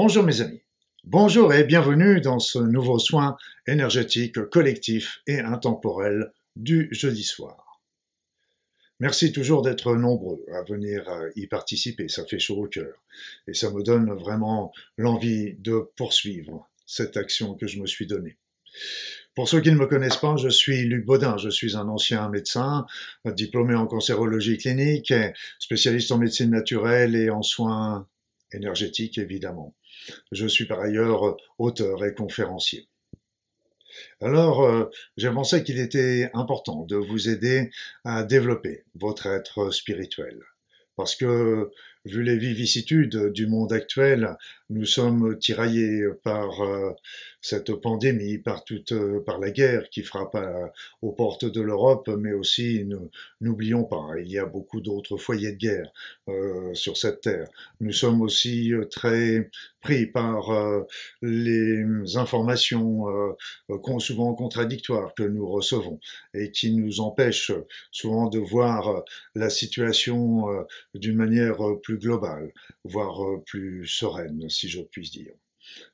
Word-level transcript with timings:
Bonjour 0.00 0.22
mes 0.22 0.42
amis. 0.42 0.62
Bonjour 1.02 1.52
et 1.52 1.64
bienvenue 1.64 2.20
dans 2.20 2.38
ce 2.38 2.60
nouveau 2.60 3.00
soin 3.00 3.36
énergétique 3.66 4.40
collectif 4.44 5.22
et 5.26 5.40
intemporel 5.40 6.32
du 6.54 6.86
jeudi 6.92 7.24
soir. 7.24 7.80
Merci 9.00 9.32
toujours 9.32 9.62
d'être 9.62 9.96
nombreux 9.96 10.46
à 10.54 10.62
venir 10.62 11.08
euh, 11.08 11.30
y 11.34 11.48
participer, 11.48 12.08
ça 12.08 12.24
fait 12.24 12.38
chaud 12.38 12.62
au 12.62 12.68
cœur 12.68 12.94
et 13.48 13.54
ça 13.54 13.72
me 13.72 13.82
donne 13.82 14.12
vraiment 14.12 14.72
l'envie 14.98 15.54
de 15.54 15.90
poursuivre 15.96 16.68
cette 16.86 17.16
action 17.16 17.54
que 17.54 17.66
je 17.66 17.80
me 17.80 17.86
suis 17.88 18.06
donnée. 18.06 18.36
Pour 19.34 19.48
ceux 19.48 19.60
qui 19.60 19.72
ne 19.72 19.78
me 19.78 19.86
connaissent 19.86 20.18
pas, 20.18 20.36
je 20.36 20.48
suis 20.48 20.84
Luc 20.84 21.06
Baudin, 21.06 21.38
je 21.38 21.50
suis 21.50 21.76
un 21.76 21.88
ancien 21.88 22.28
médecin, 22.28 22.86
diplômé 23.24 23.74
en 23.74 23.88
cancérologie 23.88 24.58
clinique, 24.58 25.12
spécialiste 25.58 26.12
en 26.12 26.18
médecine 26.18 26.50
naturelle 26.50 27.16
et 27.16 27.30
en 27.30 27.42
soins 27.42 28.06
énergétiques 28.52 29.18
évidemment. 29.18 29.74
Je 30.32 30.46
suis 30.46 30.66
par 30.66 30.80
ailleurs 30.80 31.36
auteur 31.58 32.04
et 32.04 32.14
conférencier. 32.14 32.88
Alors, 34.20 34.64
euh, 34.64 34.90
j'ai 35.16 35.30
pensé 35.30 35.64
qu'il 35.64 35.78
était 35.78 36.30
important 36.34 36.84
de 36.84 36.96
vous 36.96 37.28
aider 37.28 37.70
à 38.04 38.22
développer 38.22 38.84
votre 38.94 39.26
être 39.26 39.70
spirituel. 39.70 40.42
Parce 40.96 41.14
que, 41.14 41.70
vu 42.04 42.22
les 42.22 42.36
vicissitudes 42.36 43.32
du 43.32 43.46
monde 43.46 43.72
actuel, 43.72 44.36
nous 44.70 44.84
sommes 44.84 45.38
tiraillés 45.38 46.04
par 46.22 46.60
euh, 46.62 46.92
cette 47.40 47.72
pandémie, 47.72 48.38
par 48.38 48.64
toute, 48.64 48.92
euh, 48.92 49.22
par 49.24 49.38
la 49.38 49.50
guerre 49.50 49.88
qui 49.90 50.02
frappe 50.02 50.36
aux 51.02 51.12
portes 51.12 51.44
de 51.44 51.60
l'Europe, 51.60 52.08
mais 52.18 52.32
aussi 52.32 52.84
n'oublions 53.40 53.84
pas, 53.84 54.08
il 54.18 54.30
y 54.30 54.38
a 54.38 54.44
beaucoup 54.44 54.80
d'autres 54.80 55.16
foyers 55.16 55.52
de 55.52 55.58
guerre 55.58 55.92
euh, 56.28 56.74
sur 56.74 56.96
cette 56.96 57.20
terre. 57.20 57.48
Nous 57.80 57.92
sommes 57.92 58.20
aussi 58.22 58.72
euh, 58.72 58.84
très 58.84 59.50
pris 59.80 60.06
par 60.06 60.50
les 61.22 61.84
informations 62.16 63.06
souvent 64.00 64.34
contradictoires 64.34 65.14
que 65.14 65.22
nous 65.22 65.48
recevons 65.48 66.00
et 66.34 66.50
qui 66.50 66.72
nous 66.72 67.00
empêchent 67.00 67.52
souvent 67.92 68.28
de 68.28 68.40
voir 68.40 69.04
la 69.36 69.48
situation 69.50 70.46
d'une 70.94 71.16
manière 71.16 71.58
plus 71.84 71.87
globale, 71.96 72.52
voire 72.84 73.42
plus 73.46 73.86
sereine, 73.86 74.48
si 74.50 74.68
je 74.68 74.82
puis 74.82 75.08
dire. 75.10 75.34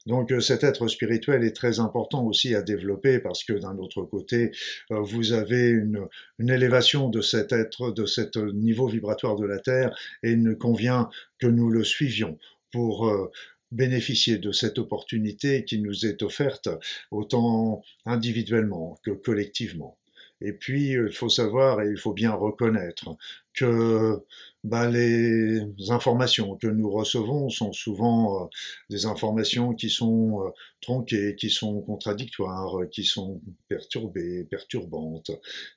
Donc 0.06 0.32
euh, 0.32 0.40
cet 0.40 0.64
être 0.64 0.88
spirituel 0.88 1.44
est 1.44 1.56
très 1.56 1.80
important 1.80 2.24
aussi 2.26 2.54
à 2.54 2.62
développer 2.62 3.18
parce 3.18 3.44
que 3.44 3.54
d'un 3.54 3.76
autre 3.78 4.02
côté, 4.02 4.52
euh, 4.90 5.00
vous 5.00 5.32
avez 5.32 5.68
une, 5.68 6.08
élévation 6.38 7.08
de 7.08 7.20
cet 7.20 7.52
être, 7.52 7.90
de 7.90 8.06
cet 8.06 8.36
niveau 8.36 8.86
vibratoire 8.86 9.36
de 9.36 9.46
la 9.46 9.58
Terre 9.58 9.96
et 10.22 10.32
il 10.32 10.42
ne 10.42 10.54
convient 10.54 11.08
que 11.38 11.46
nous 11.46 11.70
le 11.70 11.84
suivions 11.84 12.38
pour 12.72 13.08
euh, 13.08 13.30
bénéficier 13.72 14.38
de 14.38 14.52
cette 14.52 14.78
opportunité 14.78 15.64
qui 15.64 15.78
nous 15.80 16.06
est 16.06 16.22
offerte 16.22 16.68
autant 17.10 17.82
individuellement 18.06 18.98
que 19.02 19.10
collectivement. 19.10 19.98
Et 20.44 20.52
puis, 20.52 20.90
il 20.90 21.12
faut 21.12 21.28
savoir 21.30 21.80
et 21.82 21.88
il 21.90 21.98
faut 21.98 22.12
bien 22.12 22.32
reconnaître 22.32 23.16
que 23.54 24.22
bah, 24.64 24.88
les 24.88 25.60
informations 25.90 26.56
que 26.56 26.66
nous 26.66 26.90
recevons 26.90 27.48
sont 27.50 27.72
souvent 27.72 28.44
euh, 28.44 28.46
des 28.90 29.06
informations 29.06 29.74
qui 29.74 29.90
sont 29.90 30.42
euh, 30.42 30.50
tronquées, 30.80 31.36
qui 31.36 31.50
sont 31.50 31.80
contradictoires, 31.82 32.74
qui 32.90 33.04
sont 33.04 33.40
perturbées, 33.68 34.44
perturbantes. 34.44 35.30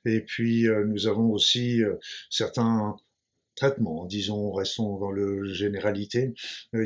Et 0.04 0.20
puis 0.20 0.66
euh, 0.68 0.84
nous 0.84 1.06
avons 1.06 1.30
aussi 1.30 1.80
certains 2.30 2.96
traitements, 3.58 4.06
disons, 4.06 4.52
restons 4.52 4.98
dans 4.98 5.10
le 5.10 5.52
généralité, 5.52 6.34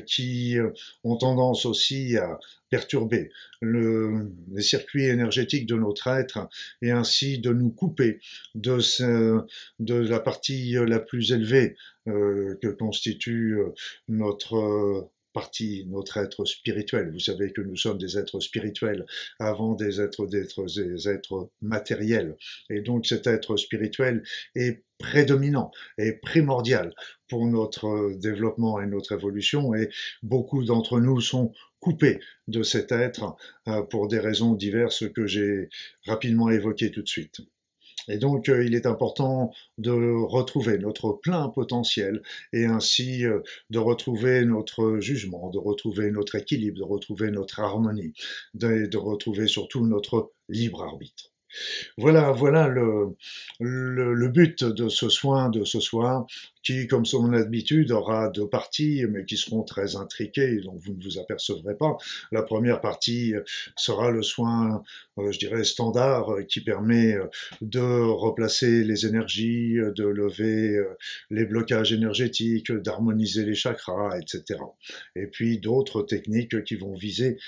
qui 0.06 0.56
ont 1.04 1.16
tendance 1.16 1.66
aussi 1.66 2.16
à 2.16 2.38
perturber 2.70 3.30
le, 3.60 4.32
les 4.50 4.62
circuits 4.62 5.04
énergétiques 5.04 5.66
de 5.66 5.76
notre 5.76 6.08
être 6.08 6.48
et 6.80 6.90
ainsi 6.90 7.38
de 7.38 7.52
nous 7.52 7.70
couper 7.70 8.18
de, 8.54 8.78
ce, 8.80 9.42
de 9.78 9.94
la 9.94 10.20
partie 10.20 10.72
la 10.72 10.98
plus 10.98 11.32
élevée 11.32 11.76
euh, 12.08 12.58
que 12.62 12.68
constitue 12.68 13.58
euh, 13.58 13.74
notre 14.08 14.56
euh, 14.56 15.10
partie, 15.32 15.86
notre 15.88 16.18
être 16.18 16.44
spirituel. 16.44 17.10
Vous 17.12 17.18
savez 17.18 17.52
que 17.52 17.60
nous 17.60 17.76
sommes 17.76 17.98
des 17.98 18.18
êtres 18.18 18.40
spirituels 18.40 19.06
avant 19.38 19.74
des 19.74 20.00
êtres, 20.00 20.26
d'être 20.26 20.64
des 20.66 21.08
êtres 21.08 21.50
matériels. 21.60 22.36
Et 22.70 22.80
donc 22.80 23.06
cet 23.06 23.26
être 23.26 23.56
spirituel 23.56 24.22
est 24.54 24.84
prédominant 24.98 25.72
et 25.98 26.12
primordial 26.12 26.94
pour 27.28 27.46
notre 27.46 28.12
développement 28.18 28.80
et 28.80 28.86
notre 28.86 29.12
évolution 29.12 29.74
et 29.74 29.90
beaucoup 30.22 30.64
d'entre 30.64 31.00
nous 31.00 31.20
sont 31.20 31.52
coupés 31.80 32.20
de 32.46 32.62
cet 32.62 32.92
être 32.92 33.36
euh, 33.68 33.82
pour 33.82 34.06
des 34.06 34.20
raisons 34.20 34.54
diverses 34.54 35.08
que 35.12 35.26
j'ai 35.26 35.68
rapidement 36.06 36.50
évoquées 36.50 36.92
tout 36.92 37.02
de 37.02 37.08
suite. 37.08 37.40
Et 38.08 38.18
donc, 38.18 38.48
euh, 38.48 38.64
il 38.64 38.74
est 38.74 38.86
important 38.86 39.52
de 39.78 39.90
retrouver 39.90 40.78
notre 40.78 41.12
plein 41.12 41.48
potentiel 41.48 42.22
et 42.52 42.64
ainsi 42.64 43.24
euh, 43.24 43.40
de 43.70 43.78
retrouver 43.78 44.44
notre 44.44 44.98
jugement, 45.00 45.50
de 45.50 45.58
retrouver 45.58 46.10
notre 46.10 46.34
équilibre, 46.34 46.78
de 46.78 46.84
retrouver 46.84 47.30
notre 47.30 47.60
harmonie, 47.60 48.14
de 48.54 48.96
retrouver 48.96 49.46
surtout 49.46 49.86
notre 49.86 50.32
libre 50.48 50.82
arbitre. 50.82 51.31
Voilà, 51.98 52.32
voilà 52.32 52.68
le, 52.68 53.16
le, 53.60 54.28
but 54.28 54.64
de 54.64 54.88
ce 54.88 55.08
soin 55.08 55.48
de 55.48 55.64
ce 55.64 55.80
soir, 55.80 56.26
qui, 56.62 56.86
comme 56.86 57.04
son 57.04 57.32
habitude, 57.32 57.90
aura 57.90 58.28
deux 58.28 58.48
parties, 58.48 59.04
mais 59.08 59.24
qui 59.24 59.36
seront 59.36 59.62
très 59.62 59.96
intriquées, 59.96 60.60
donc 60.60 60.80
vous 60.80 60.94
ne 60.94 61.02
vous 61.02 61.18
apercevrez 61.18 61.76
pas. 61.76 61.96
La 62.30 62.42
première 62.42 62.80
partie 62.80 63.34
sera 63.76 64.10
le 64.10 64.22
soin, 64.22 64.82
euh, 65.18 65.32
je 65.32 65.38
dirais, 65.38 65.64
standard, 65.64 66.32
euh, 66.32 66.42
qui 66.42 66.60
permet 66.60 67.14
euh, 67.14 67.26
de 67.60 67.80
replacer 67.80 68.84
les 68.84 69.06
énergies, 69.06 69.74
de 69.74 70.04
lever 70.04 70.78
les 71.30 71.44
blocages 71.44 71.92
énergétiques, 71.92 72.70
d'harmoniser 72.70 73.44
les 73.44 73.54
chakras, 73.54 74.18
etc. 74.18 74.60
Et 75.16 75.26
puis 75.26 75.58
d'autres 75.58 76.02
techniques 76.02 76.64
qui 76.64 76.76
vont 76.76 76.94
viser 76.94 77.38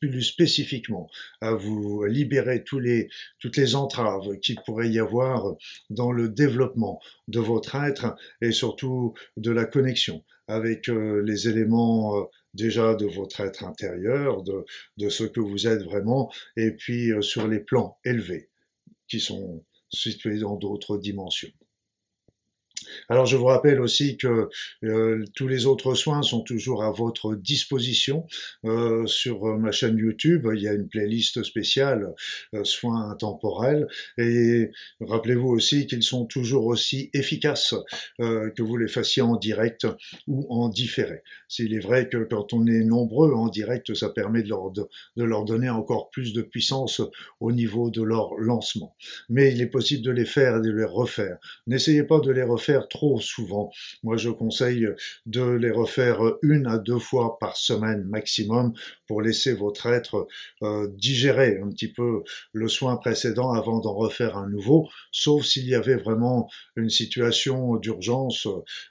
plus 0.00 0.22
spécifiquement 0.22 1.08
à 1.40 1.52
vous 1.52 2.04
libérer 2.04 2.64
tous 2.64 2.78
les 2.78 3.08
toutes 3.44 3.58
les 3.58 3.74
entraves 3.74 4.38
qu'il 4.38 4.56
pourrait 4.64 4.88
y 4.88 4.98
avoir 4.98 5.54
dans 5.90 6.12
le 6.12 6.30
développement 6.30 6.98
de 7.28 7.40
votre 7.40 7.74
être 7.74 8.16
et 8.40 8.52
surtout 8.52 9.12
de 9.36 9.50
la 9.50 9.66
connexion 9.66 10.24
avec 10.48 10.88
euh, 10.88 11.22
les 11.22 11.46
éléments 11.46 12.16
euh, 12.16 12.24
déjà 12.54 12.94
de 12.94 13.04
votre 13.04 13.42
être 13.42 13.64
intérieur, 13.64 14.42
de, 14.44 14.64
ce 15.10 15.24
que 15.24 15.40
vous 15.40 15.66
êtes 15.66 15.82
vraiment, 15.82 16.32
et 16.56 16.70
puis 16.70 17.12
euh, 17.12 17.20
sur 17.20 17.46
les 17.46 17.60
plans 17.60 17.98
élevés 18.06 18.48
qui 19.08 19.20
sont 19.20 19.62
situés 19.90 20.38
dans 20.38 20.56
d'autres 20.56 20.96
dimensions. 20.96 21.52
Alors 23.08 23.26
je 23.26 23.36
vous 23.36 23.46
rappelle 23.46 23.80
aussi 23.80 24.16
que 24.16 24.48
euh, 24.84 25.24
tous 25.34 25.48
les 25.48 25.66
autres 25.66 25.94
soins 25.94 26.22
sont 26.22 26.42
toujours 26.42 26.82
à 26.82 26.90
votre 26.90 27.34
disposition 27.34 28.26
euh, 28.64 29.06
sur 29.06 29.44
ma 29.58 29.72
chaîne 29.72 29.98
YouTube. 29.98 30.48
Il 30.54 30.62
y 30.62 30.68
a 30.68 30.72
une 30.72 30.88
playlist 30.88 31.42
spéciale 31.42 32.14
euh, 32.54 32.64
soins 32.64 33.10
intemporels 33.10 33.86
et 34.18 34.70
rappelez-vous 35.00 35.48
aussi 35.48 35.86
qu'ils 35.86 36.02
sont 36.02 36.26
toujours 36.26 36.66
aussi 36.66 37.10
efficaces 37.12 37.74
que 38.18 38.62
vous 38.62 38.76
les 38.76 38.88
fassiez 38.88 39.22
en 39.22 39.36
direct 39.36 39.86
ou 40.26 40.46
en 40.50 40.68
différé. 40.68 41.22
S'il 41.48 41.74
est 41.74 41.80
vrai 41.80 42.08
que 42.08 42.24
quand 42.24 42.52
on 42.52 42.66
est 42.66 42.84
nombreux 42.84 43.32
en 43.32 43.48
direct, 43.48 43.94
ça 43.94 44.08
permet 44.08 44.42
de 44.42 45.24
leur 45.24 45.44
donner 45.44 45.70
encore 45.70 46.10
plus 46.10 46.32
de 46.32 46.42
puissance 46.42 47.00
au 47.40 47.52
niveau 47.52 47.90
de 47.90 48.02
leur 48.02 48.34
lancement. 48.36 48.94
Mais 49.28 49.52
il 49.52 49.60
est 49.60 49.66
possible 49.66 50.02
de 50.02 50.10
les 50.10 50.24
faire 50.24 50.56
et 50.56 50.62
de 50.62 50.70
les 50.70 50.84
refaire. 50.84 51.38
N'essayez 51.66 52.02
pas 52.02 52.20
de 52.20 52.30
les 52.30 52.42
refaire 52.42 52.73
trop 52.82 53.20
souvent. 53.20 53.70
Moi, 54.02 54.16
je 54.16 54.30
conseille 54.30 54.86
de 55.26 55.42
les 55.42 55.70
refaire 55.70 56.20
une 56.42 56.66
à 56.66 56.78
deux 56.78 56.98
fois 56.98 57.38
par 57.38 57.56
semaine 57.56 58.04
maximum 58.04 58.72
pour 59.06 59.22
laisser 59.22 59.54
votre 59.54 59.86
être 59.86 60.26
euh, 60.62 60.88
digérer 60.96 61.58
un 61.62 61.68
petit 61.70 61.92
peu 61.92 62.22
le 62.52 62.68
soin 62.68 62.96
précédent 62.96 63.52
avant 63.52 63.80
d'en 63.80 63.94
refaire 63.94 64.36
un 64.36 64.48
nouveau, 64.48 64.88
sauf 65.12 65.44
s'il 65.44 65.68
y 65.68 65.74
avait 65.74 65.96
vraiment 65.96 66.48
une 66.76 66.90
situation 66.90 67.76
d'urgence, 67.76 68.46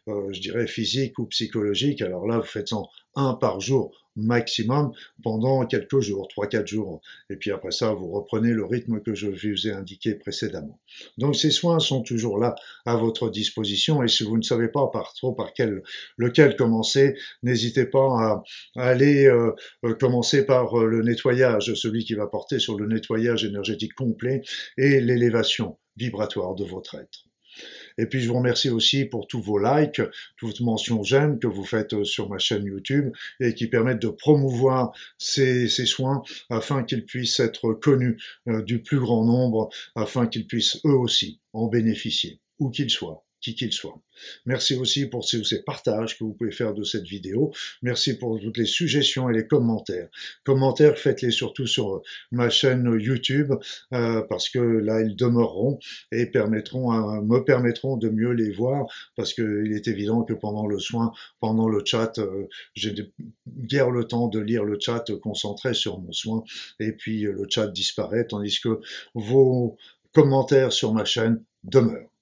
euh, 0.07 0.31
je 0.31 0.39
dirais 0.39 0.67
physique 0.67 1.19
ou 1.19 1.25
psychologique. 1.27 2.01
Alors 2.01 2.27
là, 2.27 2.37
vous 2.37 2.43
faites 2.43 2.73
en 2.73 2.89
un 3.15 3.33
par 3.33 3.59
jour 3.59 4.02
maximum 4.15 4.91
pendant 5.23 5.65
quelques 5.65 5.99
jours, 5.99 6.27
3-4 6.35 6.67
jours. 6.67 7.01
Et 7.29 7.35
puis 7.35 7.51
après 7.51 7.71
ça, 7.71 7.93
vous 7.93 8.09
reprenez 8.11 8.51
le 8.51 8.65
rythme 8.65 9.01
que 9.01 9.15
je 9.15 9.27
vous 9.27 9.67
ai 9.67 9.71
indiqué 9.71 10.15
précédemment. 10.15 10.79
Donc 11.17 11.35
ces 11.35 11.51
soins 11.51 11.79
sont 11.79 12.01
toujours 12.01 12.37
là 12.37 12.55
à 12.85 12.95
votre 12.95 13.29
disposition 13.29 14.03
et 14.03 14.07
si 14.07 14.23
vous 14.23 14.37
ne 14.37 14.43
savez 14.43 14.67
pas 14.67 14.87
par 14.87 15.13
trop 15.13 15.33
par 15.33 15.53
quel, 15.53 15.83
lequel 16.17 16.55
commencer, 16.55 17.15
n'hésitez 17.41 17.85
pas 17.85 17.99
à, 17.99 18.43
aller 18.75 19.25
euh, 19.25 19.51
euh, 19.85 19.93
commencer 19.95 20.45
par 20.45 20.79
euh, 20.79 20.85
le 20.85 21.01
nettoyage, 21.01 21.73
celui 21.73 22.03
qui 22.03 22.13
va 22.13 22.27
porter 22.27 22.59
sur 22.59 22.77
le 22.77 22.87
nettoyage 22.87 23.43
énergétique 23.45 23.93
complet 23.93 24.41
et 24.77 24.99
l'élévation 24.99 25.77
vibratoire 25.95 26.55
de 26.55 26.63
votre 26.63 26.95
être. 26.95 27.32
Et 27.97 28.05
puis 28.05 28.21
je 28.21 28.27
vous 28.27 28.37
remercie 28.37 28.69
aussi 28.69 29.05
pour 29.05 29.27
tous 29.27 29.41
vos 29.41 29.59
likes, 29.59 30.01
toutes 30.37 30.61
mentions 30.61 31.03
j'aime 31.03 31.39
que 31.39 31.47
vous 31.47 31.65
faites 31.65 31.93
euh, 31.93 32.03
sur 32.03 32.29
ma 32.29 32.37
chaîne 32.37 32.65
YouTube 32.65 33.11
et 33.39 33.53
qui 33.53 33.67
permettent 33.67 34.01
de 34.01 34.09
promouvoir 34.09 34.93
ces, 35.17 35.67
soins 35.67 36.23
afin 36.49 36.83
qu'ils 36.83 37.05
puissent 37.05 37.39
être 37.39 37.73
connus 37.73 38.17
euh, 38.47 38.61
du 38.61 38.81
plus 38.81 38.99
grand 38.99 39.25
nombre, 39.25 39.69
afin 39.95 40.27
qu'ils 40.27 40.47
puissent 40.47 40.79
eux 40.85 40.97
aussi 40.97 41.39
en 41.53 41.67
bénéficier, 41.67 42.39
où 42.59 42.69
qu'ils 42.69 42.89
soient 42.89 43.23
qui 43.43 43.55
qu'il 43.55 43.73
soit. 43.73 43.99
Merci 44.45 44.75
aussi 44.75 45.05
pour 45.05 45.27
ces, 45.27 45.43
ces, 45.43 45.63
partages 45.63 46.17
que 46.17 46.23
vous 46.23 46.33
pouvez 46.33 46.51
faire 46.51 46.73
de 46.73 46.83
cette 46.83 47.03
vidéo. 47.03 47.51
Merci 47.81 48.17
pour 48.17 48.39
toutes 48.39 48.57
les 48.57 48.65
suggestions 48.65 49.29
et 49.29 49.33
les 49.33 49.45
commentaires. 49.45 50.07
Commentaires, 50.45 50.97
faites-les 50.97 51.31
surtout 51.31 51.67
sur 51.67 52.01
ma 52.31 52.49
chaîne 52.49 52.85
YouTube 52.99 53.53
euh, 53.93 54.21
parce 54.29 54.49
que 54.49 54.59
là, 54.59 55.01
ils 55.01 55.15
demeureront 55.15 55.77
et 56.11 56.25
permettront 56.25 57.21
me 57.21 57.39
permettront 57.39 57.97
de 57.97 58.09
mieux 58.09 58.31
les 58.31 58.51
voir 58.51 58.85
parce 59.17 59.33
qu'il 59.33 59.73
est 59.73 59.87
évident 59.89 60.23
que 60.23 60.33
pendant 60.33 60.65
le 60.65 60.79
soin, 60.79 61.11
pendant 61.41 61.67
le 61.67 61.83
chat, 61.85 62.17
euh, 62.19 62.47
j'ai 62.75 62.95
guère 63.47 63.91
le 63.91 64.05
temps 64.05 64.29
de 64.29 64.39
lire 64.39 64.63
le 64.63 64.77
chat 64.79 65.11
concentré 65.21 65.73
sur 65.73 65.99
mon 65.99 66.13
soin 66.13 66.43
et 66.79 66.93
puis 66.93 67.23
le 67.23 67.45
chat 67.49 67.67
disparaît 67.67 68.25
tandis 68.25 68.61
que 68.61 68.79
vos 69.13 69.75
commentaires 70.13 70.71
sur 70.71 70.93
ma 70.93 71.03
chaîne 71.03 71.43
demeurent. 71.63 72.12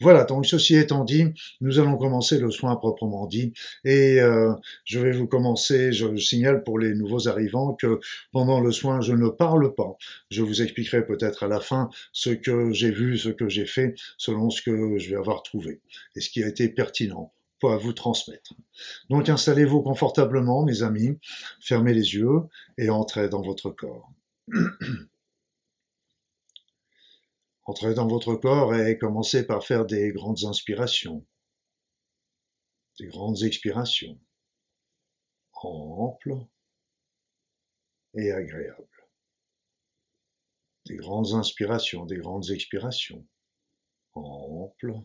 Voilà, 0.00 0.24
donc 0.24 0.46
ceci 0.46 0.76
étant 0.76 1.04
dit, 1.04 1.26
nous 1.60 1.78
allons 1.78 1.96
commencer 1.96 2.38
le 2.38 2.50
soin 2.50 2.76
proprement 2.76 3.26
dit. 3.26 3.52
Et 3.84 4.20
euh, 4.20 4.52
je 4.84 4.98
vais 4.98 5.12
vous 5.12 5.26
commencer, 5.26 5.92
je 5.92 6.16
signale 6.16 6.62
pour 6.64 6.78
les 6.78 6.94
nouveaux 6.94 7.28
arrivants 7.28 7.74
que 7.74 8.00
pendant 8.32 8.60
le 8.60 8.72
soin, 8.72 9.00
je 9.00 9.12
ne 9.12 9.28
parle 9.28 9.74
pas. 9.74 9.96
Je 10.30 10.42
vous 10.42 10.62
expliquerai 10.62 11.04
peut-être 11.04 11.42
à 11.42 11.48
la 11.48 11.60
fin 11.60 11.88
ce 12.12 12.30
que 12.30 12.72
j'ai 12.72 12.90
vu, 12.90 13.18
ce 13.18 13.28
que 13.28 13.48
j'ai 13.48 13.66
fait, 13.66 13.94
selon 14.16 14.50
ce 14.50 14.62
que 14.62 14.98
je 14.98 15.10
vais 15.10 15.16
avoir 15.16 15.42
trouvé 15.42 15.80
et 16.16 16.20
ce 16.20 16.30
qui 16.30 16.42
a 16.42 16.48
été 16.48 16.68
pertinent 16.68 17.32
pour 17.60 17.76
vous 17.78 17.92
transmettre. 17.92 18.54
Donc 19.10 19.28
installez-vous 19.28 19.82
confortablement, 19.82 20.64
mes 20.64 20.82
amis, 20.82 21.18
fermez 21.60 21.94
les 21.94 22.14
yeux 22.14 22.40
et 22.78 22.90
entrez 22.90 23.28
dans 23.28 23.42
votre 23.42 23.70
corps. 23.70 24.10
Entrez 27.66 27.94
dans 27.94 28.06
votre 28.06 28.34
corps 28.34 28.74
et 28.74 28.98
commencez 28.98 29.46
par 29.46 29.64
faire 29.64 29.86
des 29.86 30.12
grandes 30.12 30.44
inspirations, 30.44 31.26
des 32.98 33.06
grandes 33.06 33.42
expirations, 33.42 34.20
amples 35.54 36.36
et 38.12 38.30
agréables. 38.32 38.86
Des 40.84 40.96
grandes 40.96 41.32
inspirations, 41.32 42.04
des 42.04 42.18
grandes 42.18 42.50
expirations, 42.50 43.26
amples 44.12 45.00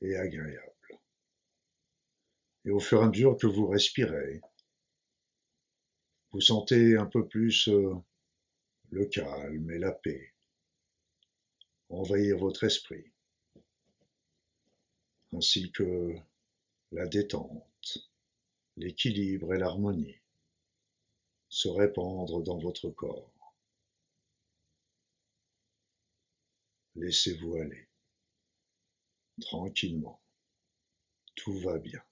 et 0.00 0.14
agréables. 0.14 1.00
Et 2.66 2.70
au 2.70 2.78
fur 2.78 3.02
et 3.02 3.04
à 3.04 3.08
mesure 3.08 3.36
que 3.36 3.48
vous 3.48 3.66
respirez, 3.66 4.40
vous 6.30 6.40
sentez 6.40 6.96
un 6.96 7.06
peu 7.06 7.26
plus 7.26 7.68
euh, 7.68 7.94
le 8.90 9.06
calme 9.06 9.70
et 9.72 9.78
la 9.78 9.90
paix 9.90 10.35
envahir 11.88 12.38
votre 12.38 12.64
esprit, 12.64 13.12
ainsi 15.32 15.70
que 15.72 16.14
la 16.92 17.06
détente, 17.06 18.10
l'équilibre 18.76 19.54
et 19.54 19.58
l'harmonie 19.58 20.16
se 21.48 21.68
répandre 21.68 22.42
dans 22.42 22.58
votre 22.58 22.90
corps. 22.90 23.32
Laissez-vous 26.94 27.56
aller, 27.56 27.88
tranquillement, 29.40 30.20
tout 31.34 31.58
va 31.60 31.78
bien. 31.78 32.02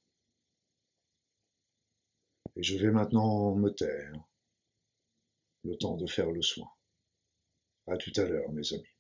Et 2.57 2.63
je 2.63 2.77
vais 2.77 2.91
maintenant 2.91 3.55
me 3.55 3.71
taire, 3.71 4.15
le 5.65 5.77
temps 5.77 5.97
de 5.97 6.07
faire 6.07 6.31
le 6.31 6.43
soin. 6.43 6.71
À 7.87 7.97
tout 7.97 8.13
à 8.17 8.25
l'heure, 8.25 8.53
mes 8.53 8.73
amis. 8.73 8.94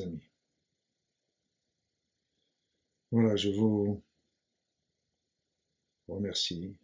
Amis. 0.00 0.30
Voilà, 3.10 3.36
je 3.36 3.50
vous 3.50 4.02
remercie 6.08 6.74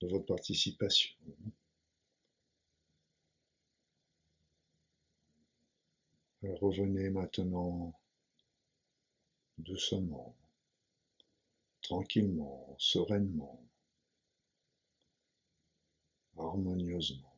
de 0.00 0.08
votre 0.08 0.26
participation. 0.26 1.10
Revenez 6.42 7.10
maintenant 7.10 7.94
doucement, 9.58 10.34
tranquillement, 11.82 12.76
sereinement, 12.78 13.62
harmonieusement. 16.36 17.29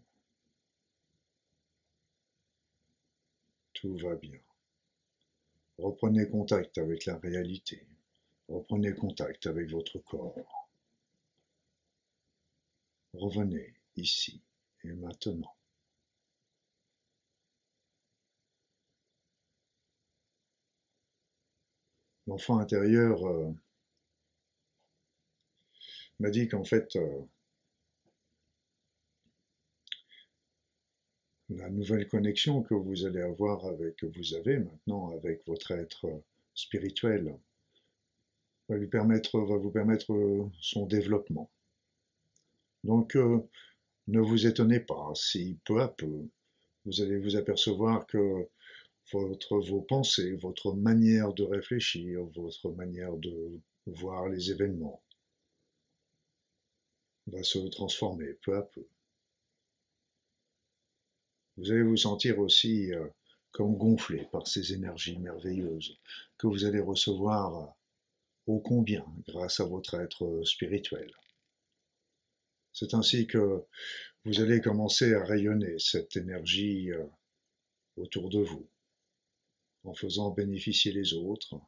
Tout 3.82 3.96
va 3.96 4.14
bien. 4.14 4.38
Reprenez 5.76 6.28
contact 6.30 6.78
avec 6.78 7.04
la 7.04 7.16
réalité. 7.16 7.84
Reprenez 8.48 8.94
contact 8.94 9.48
avec 9.48 9.70
votre 9.70 9.98
corps. 9.98 10.68
Revenez 13.12 13.74
ici 13.96 14.40
et 14.84 14.92
maintenant. 14.92 15.52
L'enfant 22.28 22.58
intérieur 22.60 23.26
euh, 23.26 23.52
m'a 26.20 26.30
dit 26.30 26.46
qu'en 26.46 26.62
fait, 26.62 26.94
euh, 26.94 27.22
la 31.56 31.70
nouvelle 31.70 32.08
connexion 32.08 32.62
que 32.62 32.74
vous 32.74 33.04
allez 33.04 33.20
avoir 33.20 33.64
avec, 33.66 33.96
que 33.96 34.06
vous 34.06 34.34
avez 34.34 34.58
maintenant 34.58 35.10
avec 35.10 35.46
votre 35.46 35.72
être 35.72 36.06
spirituel, 36.54 37.36
va 38.68 38.76
lui 38.76 38.88
permettre, 38.88 39.38
va 39.40 39.56
vous 39.56 39.70
permettre 39.70 40.12
son 40.60 40.86
développement. 40.86 41.50
Donc, 42.84 43.16
euh, 43.16 43.38
ne 44.08 44.20
vous 44.20 44.46
étonnez 44.46 44.80
pas 44.80 45.12
si 45.14 45.58
peu 45.64 45.80
à 45.80 45.88
peu, 45.88 46.28
vous 46.84 47.00
allez 47.00 47.18
vous 47.18 47.36
apercevoir 47.36 48.06
que 48.06 48.48
vos 49.12 49.82
pensées, 49.82 50.36
votre 50.36 50.74
manière 50.74 51.32
de 51.34 51.42
réfléchir, 51.44 52.24
votre 52.34 52.70
manière 52.70 53.16
de 53.16 53.60
voir 53.86 54.28
les 54.28 54.50
événements 54.50 55.02
va 57.26 57.42
se 57.42 57.58
transformer 57.68 58.34
peu 58.44 58.56
à 58.56 58.62
peu. 58.62 58.84
Vous 61.56 61.70
allez 61.70 61.82
vous 61.82 61.96
sentir 61.96 62.38
aussi 62.38 62.92
euh, 62.92 63.06
comme 63.50 63.76
gonflé 63.76 64.26
par 64.32 64.46
ces 64.46 64.72
énergies 64.72 65.18
merveilleuses 65.18 65.98
que 66.38 66.46
vous 66.46 66.64
allez 66.64 66.80
recevoir 66.80 67.74
ô 68.46 68.58
combien 68.60 69.04
grâce 69.28 69.60
à 69.60 69.64
votre 69.64 69.94
être 70.00 70.42
spirituel. 70.44 71.12
C'est 72.72 72.94
ainsi 72.94 73.26
que 73.26 73.64
vous 74.24 74.40
allez 74.40 74.60
commencer 74.60 75.14
à 75.14 75.24
rayonner 75.24 75.78
cette 75.78 76.16
énergie 76.16 76.90
euh, 76.90 77.04
autour 77.96 78.30
de 78.30 78.40
vous, 78.40 78.66
en 79.84 79.94
faisant 79.94 80.30
bénéficier 80.30 80.92
les 80.92 81.12
autres, 81.12 81.60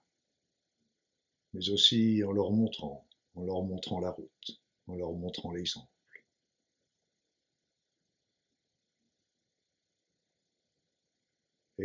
mais 1.53 1.69
aussi 1.69 2.25
en 2.25 2.33
leur 2.33 2.51
montrant, 2.51 3.07
en 3.35 3.45
leur 3.45 3.63
montrant 3.63 4.01
la 4.01 4.11
route, 4.11 4.61
en 4.87 4.95
leur 4.95 5.13
montrant 5.13 5.53
l'exemple. 5.53 5.94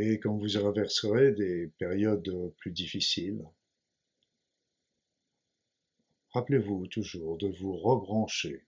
Et 0.02 0.18
quand 0.18 0.38
vous 0.38 0.48
traverserez 0.48 1.34
des 1.34 1.68
périodes 1.78 2.54
plus 2.56 2.72
difficiles, 2.72 3.46
rappelez-vous 6.30 6.88
toujours 6.88 7.38
de 7.38 7.50
vous 7.50 7.76
rebrancher 7.76 8.64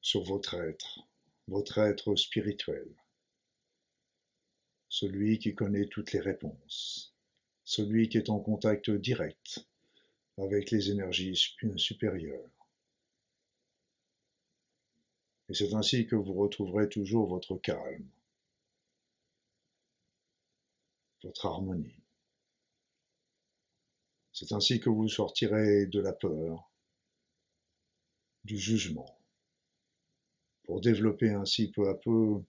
sur 0.00 0.24
votre 0.24 0.54
être, 0.54 1.06
votre 1.46 1.78
être 1.78 2.16
spirituel, 2.16 2.88
celui 4.88 5.38
qui 5.38 5.54
connaît 5.54 5.86
toutes 5.86 6.10
les 6.10 6.18
réponses, 6.18 7.14
celui 7.62 8.08
qui 8.08 8.18
est 8.18 8.28
en 8.28 8.40
contact 8.40 8.90
direct 8.90 9.64
avec 10.38 10.72
les 10.72 10.90
énergies 10.90 11.36
supérieures. 11.76 12.50
Et 15.48 15.54
c'est 15.54 15.72
ainsi 15.74 16.08
que 16.08 16.16
vous 16.16 16.34
retrouverez 16.34 16.88
toujours 16.88 17.28
votre 17.28 17.56
calme, 17.58 18.10
votre 21.26 21.46
harmonie. 21.46 22.04
C'est 24.32 24.52
ainsi 24.52 24.80
que 24.80 24.88
vous 24.88 25.08
sortirez 25.08 25.86
de 25.86 26.00
la 26.00 26.12
peur, 26.12 26.70
du 28.44 28.58
jugement, 28.58 29.18
pour 30.64 30.80
développer 30.80 31.30
ainsi 31.30 31.70
peu 31.72 31.88
à 31.88 31.94
peu 31.94 32.42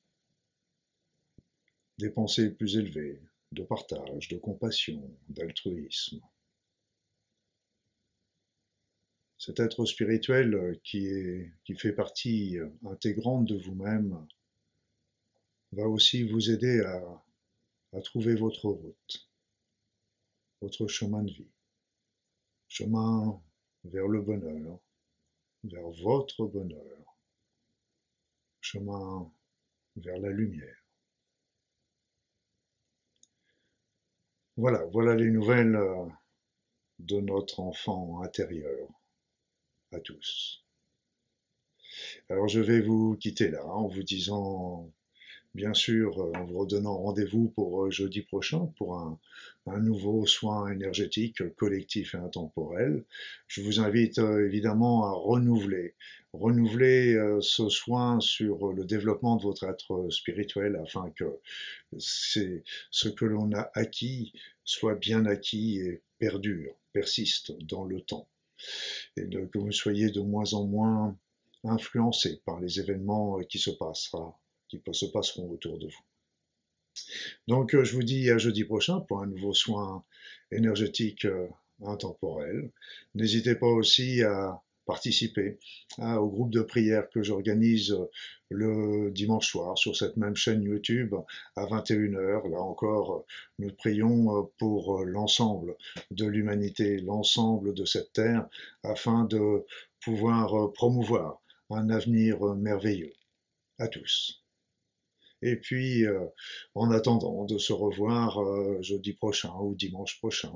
des 1.98 2.12
pensées 2.12 2.52
plus 2.52 2.78
élevées, 2.78 3.20
de 3.52 3.64
partage, 3.64 4.28
de 4.28 4.38
compassion, 4.38 5.12
d'altruisme. 5.30 6.22
Cet 9.40 9.60
être 9.60 9.86
spirituel 9.86 10.80
qui, 10.84 11.08
est, 11.08 11.52
qui 11.64 11.76
fait 11.76 11.94
partie 11.94 12.58
intégrante 12.86 13.46
de 13.46 13.58
vous-même 13.58 14.28
va 15.72 15.88
aussi 15.88 16.24
vous 16.24 16.52
aider 16.52 16.82
à, 16.82 17.24
à 17.94 18.02
trouver 18.02 18.36
votre 18.36 18.70
route, 18.70 19.30
votre 20.62 20.88
chemin 20.88 21.24
de 21.24 21.32
vie, 21.32 21.52
chemin 22.68 23.42
vers 23.84 24.08
le 24.08 24.22
bonheur, 24.22 24.80
vers 25.64 25.90
votre 26.04 26.46
bonheur, 26.46 27.18
chemin 28.62 29.32
vers 29.96 30.18
la 30.20 30.30
lumière. 30.30 30.84
Voilà, 34.58 34.86
voilà 34.86 35.16
les 35.16 35.30
nouvelles 35.30 35.76
euh, 35.76 36.08
de 37.00 37.20
notre 37.22 37.60
enfant 37.60 38.22
intérieur 38.24 38.90
à 39.92 40.00
tous. 40.00 40.66
Alors 42.30 42.48
je 42.48 42.60
vais 42.60 42.82
vous 42.82 43.16
quitter 43.18 43.50
là 43.50 43.66
en 43.66 43.88
vous 43.88 44.04
disant 44.04 44.92
bien 45.58 45.74
sûr 45.74 46.22
euh, 46.22 46.32
en 46.36 46.46
vous 46.46 46.60
redonnant 46.60 46.96
rendez-vous 46.96 47.50
pour 47.50 47.86
euh, 47.86 47.90
jeudi 47.90 48.22
prochain 48.22 48.72
pour 48.78 48.96
un, 49.00 49.20
nouveau 49.82 50.26
soin 50.26 50.72
énergétique 50.72 51.56
collectif 51.56 52.14
et 52.14 52.18
intemporel. 52.18 53.04
Je 53.48 53.62
vous 53.62 53.80
invite 53.80 54.20
euh, 54.20 54.46
évidemment 54.46 55.06
à 55.06 55.12
renouveler, 55.12 55.96
renouveler 56.32 57.18
ce 57.42 57.68
soin 57.70 58.20
sur 58.22 58.72
le 58.72 58.86
développement 58.86 59.36
de 59.36 59.44
votre 59.44 59.66
être 59.66 60.08
spirituel 60.10 60.80
afin 60.82 61.10
que 61.16 61.26
ce 61.98 63.10
que 63.10 63.26
l'on 63.26 63.52
a 63.54 63.70
acquis 63.74 64.34
soit 64.64 64.96
bien 64.96 65.26
acquis 65.26 65.80
et 65.80 66.02
perdure, 66.20 66.74
persiste 66.94 67.52
dans 67.64 67.84
le 67.84 68.00
temps. 68.02 68.28
Et 69.18 69.28
que 69.28 69.58
vous 69.58 69.72
soyez 69.72 70.12
de 70.12 70.22
moins 70.22 70.54
en 70.54 70.66
moins 70.66 71.18
influencé 71.64 72.42
par 72.46 72.60
les 72.60 72.80
événements 72.80 73.40
qui 73.50 73.60
se 73.60 73.72
passera 73.72 74.38
qui 74.68 74.82
se 74.92 75.06
passeront 75.06 75.50
autour 75.50 75.78
de 75.78 75.88
vous. 75.88 76.04
Donc, 77.48 77.76
euh, 77.76 77.84
je 77.84 77.94
vous 77.94 78.04
dis 78.04 78.30
à 78.30 78.38
jeudi 78.38 78.64
prochain 78.64 79.00
pour 79.02 79.22
un 79.22 79.28
nouveau 79.28 79.54
soin 79.54 80.04
énergétique 80.52 81.26
euh, 81.26 81.48
intemporel. 81.84 82.72
N'hésitez 83.16 83.56
pas 83.56 83.68
aussi 83.68 84.24
à 84.24 84.62
participer 84.86 85.60
hein, 85.98 86.16
au 86.16 86.30
groupe 86.30 86.50
de 86.50 86.62
prière 86.62 87.10
que 87.10 87.22
j'organise 87.22 87.92
euh, 87.92 88.10
le 88.50 89.12
dimanche 89.12 89.48
soir 89.48 89.78
sur 89.78 89.96
cette 89.96 90.16
même 90.18 90.36
chaîne 90.36 90.64
YouTube 90.64 91.14
à 91.56 91.66
21h. 91.66 92.50
Là 92.50 92.62
encore, 92.62 93.26
nous 93.60 93.72
prions 93.74 94.50
pour 94.58 95.04
l'ensemble 95.04 95.76
de 96.12 96.26
l'humanité, 96.26 96.98
l'ensemble 97.00 97.74
de 97.74 97.84
cette 97.84 98.14
terre, 98.14 98.48
afin 98.84 99.26
de 99.26 99.66
pouvoir 100.02 100.72
promouvoir 100.72 101.42
un 101.70 101.90
avenir 101.90 102.40
merveilleux. 102.56 103.14
À 103.80 103.90
tous. 103.90 104.47
Et 105.42 105.56
puis, 105.56 106.06
euh, 106.06 106.26
en 106.74 106.90
attendant 106.90 107.46
de 107.46 107.58
se 107.58 107.72
revoir 107.72 108.40
euh, 108.40 108.82
jeudi 108.82 109.14
prochain 109.14 109.54
ou 109.62 109.76
dimanche 109.76 110.18
prochain, 110.18 110.52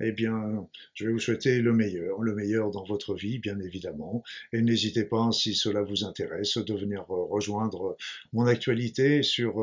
eh 0.00 0.12
bien, 0.12 0.68
je 0.94 1.06
vais 1.06 1.12
vous 1.12 1.18
souhaiter 1.18 1.60
le 1.60 1.72
meilleur, 1.72 2.20
le 2.20 2.34
meilleur 2.34 2.70
dans 2.70 2.84
votre 2.84 3.14
vie, 3.14 3.38
bien 3.38 3.58
évidemment. 3.60 4.22
Et 4.52 4.60
n'hésitez 4.60 5.04
pas, 5.04 5.32
si 5.32 5.54
cela 5.54 5.82
vous 5.82 6.04
intéresse, 6.04 6.58
de 6.58 6.74
venir 6.74 7.02
euh, 7.10 7.24
rejoindre 7.24 7.96
mon 8.32 8.46
actualité 8.46 9.22
sur 9.22 9.58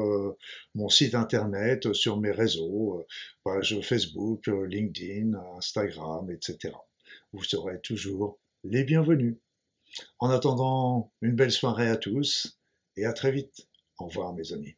mon 0.73 0.89
site 0.89 1.15
internet, 1.15 1.93
sur 1.93 2.19
mes 2.19 2.32
réseaux, 2.32 3.06
page 3.43 3.80
Facebook, 3.82 4.47
LinkedIn, 4.47 5.34
Instagram, 5.58 6.30
etc. 6.32 6.73
Vous 7.34 7.43
serez 7.43 7.80
toujours 7.82 8.39
les 8.63 8.84
bienvenus. 8.84 9.36
En 10.19 10.30
attendant, 10.30 11.12
une 11.21 11.36
belle 11.36 11.51
soirée 11.51 11.88
à 11.88 11.97
tous 11.97 12.60
et 12.97 13.06
à 13.06 13.13
très 13.13 13.32
vite. 13.32 13.67
Au 13.97 14.05
revoir 14.08 14.34
mes 14.34 14.53
amis. 14.53 14.77